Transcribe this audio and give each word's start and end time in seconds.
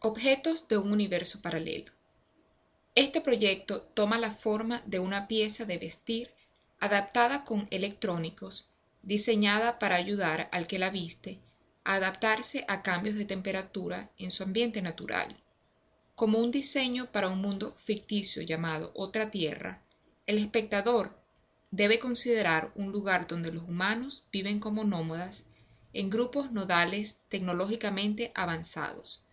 Objetos 0.00 0.68
de 0.68 0.78
un 0.78 0.92
universo 0.92 1.42
paralelo. 1.42 1.90
Este 2.94 3.20
proyecto 3.20 3.82
toma 3.94 4.16
la 4.16 4.30
forma 4.30 4.80
de 4.86 5.00
una 5.00 5.26
pieza 5.26 5.64
de 5.64 5.76
vestir 5.76 6.30
adaptada 6.78 7.42
con 7.42 7.66
electrónicos, 7.72 8.70
diseñada 9.02 9.80
para 9.80 9.96
ayudar 9.96 10.48
al 10.52 10.68
que 10.68 10.78
la 10.78 10.90
viste 10.90 11.40
a 11.82 11.96
adaptarse 11.96 12.64
a 12.68 12.80
cambios 12.82 13.16
de 13.16 13.24
temperatura 13.24 14.08
en 14.18 14.30
su 14.30 14.44
ambiente 14.44 14.82
natural. 14.82 15.36
Como 16.14 16.38
un 16.38 16.52
diseño 16.52 17.10
para 17.10 17.28
un 17.28 17.40
mundo 17.40 17.74
ficticio 17.76 18.42
llamado 18.42 18.92
Otra 18.94 19.32
Tierra, 19.32 19.82
el 20.26 20.38
espectador 20.38 21.10
debe 21.72 21.98
considerar 21.98 22.70
un 22.76 22.92
lugar 22.92 23.26
donde 23.26 23.52
los 23.52 23.64
humanos 23.64 24.26
viven 24.30 24.60
como 24.60 24.84
nómadas 24.84 25.46
en 25.92 26.08
grupos 26.08 26.52
nodales 26.52 27.16
tecnológicamente 27.28 28.30
avanzados 28.36 29.24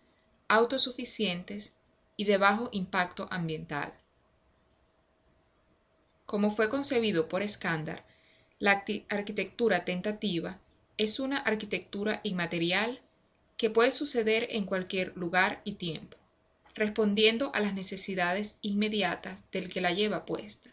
autosuficientes 0.48 1.74
y 2.16 2.24
de 2.24 2.38
bajo 2.38 2.68
impacto 2.72 3.28
ambiental. 3.30 3.92
Como 6.24 6.50
fue 6.54 6.68
concebido 6.68 7.28
por 7.28 7.46
Skandar, 7.46 8.04
la 8.58 8.84
arquitectura 9.08 9.84
tentativa 9.84 10.58
es 10.96 11.20
una 11.20 11.38
arquitectura 11.38 12.20
inmaterial 12.24 13.00
que 13.56 13.70
puede 13.70 13.92
suceder 13.92 14.48
en 14.50 14.66
cualquier 14.66 15.16
lugar 15.16 15.60
y 15.64 15.74
tiempo, 15.74 16.16
respondiendo 16.74 17.50
a 17.54 17.60
las 17.60 17.74
necesidades 17.74 18.58
inmediatas 18.62 19.42
del 19.50 19.70
que 19.70 19.80
la 19.80 19.92
lleva 19.92 20.26
puesta, 20.26 20.70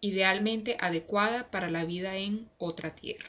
idealmente 0.00 0.76
adecuada 0.80 1.50
para 1.50 1.70
la 1.70 1.84
vida 1.84 2.16
en 2.16 2.48
otra 2.58 2.94
tierra. 2.94 3.28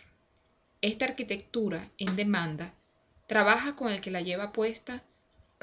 Esta 0.82 1.06
arquitectura 1.06 1.90
en 1.98 2.16
demanda 2.16 2.74
trabaja 3.28 3.76
con 3.76 3.92
el 3.92 4.02
que 4.02 4.12
la 4.12 4.22
lleva 4.22 4.52
puesta 4.52 5.04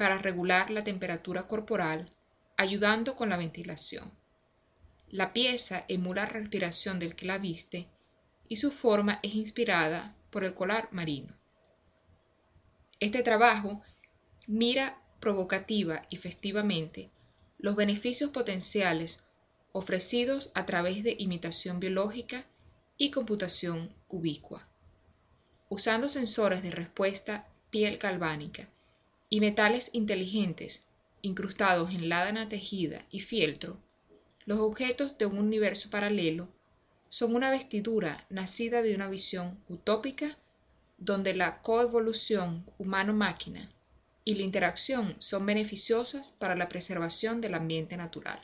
para 0.03 0.17
regular 0.17 0.69
la 0.69 0.83
temperatura 0.83 1.47
corporal, 1.47 2.09
ayudando 2.57 3.15
con 3.15 3.29
la 3.29 3.37
ventilación. 3.37 4.11
La 5.09 5.31
pieza 5.31 5.85
emula 5.87 6.23
la 6.23 6.29
respiración 6.29 6.99
del 6.99 7.15
que 7.15 7.25
la 7.25 7.37
viste 7.37 7.87
y 8.49 8.57
su 8.57 8.69
forma 8.69 9.21
es 9.23 9.33
inspirada 9.33 10.13
por 10.29 10.43
el 10.43 10.53
colar 10.55 10.89
marino. 10.91 11.33
Este 12.99 13.23
trabajo 13.23 13.81
mira 14.45 15.01
provocativa 15.21 16.05
y 16.09 16.17
festivamente 16.17 17.09
los 17.57 17.77
beneficios 17.77 18.29
potenciales 18.31 19.23
ofrecidos 19.71 20.51
a 20.53 20.65
través 20.65 21.01
de 21.05 21.15
imitación 21.17 21.79
biológica 21.79 22.43
y 22.97 23.09
computación 23.09 23.89
ubicua. 24.09 24.67
Usando 25.69 26.09
sensores 26.09 26.61
de 26.61 26.71
respuesta 26.71 27.47
piel 27.69 27.99
galvánica 27.99 28.67
y 29.33 29.39
metales 29.39 29.89
inteligentes 29.93 30.85
incrustados 31.23 31.89
en 31.89 32.07
ládana 32.07 32.49
tejida 32.49 33.03
y 33.09 33.19
fieltro, 33.19 33.79
los 34.45 34.59
objetos 34.59 35.17
de 35.17 35.25
un 35.25 35.39
universo 35.39 35.89
paralelo 35.89 36.47
son 37.09 37.35
una 37.35 37.49
vestidura 37.49 38.23
nacida 38.29 38.83
de 38.83 38.93
una 38.93 39.09
visión 39.09 39.57
utópica 39.67 40.37
donde 40.99 41.33
la 41.33 41.63
coevolución 41.63 42.63
humano-máquina 42.77 43.71
y 44.23 44.35
la 44.35 44.43
interacción 44.43 45.15
son 45.17 45.47
beneficiosas 45.47 46.35
para 46.37 46.53
la 46.53 46.69
preservación 46.69 47.41
del 47.41 47.55
ambiente 47.55 47.97
natural. 47.97 48.39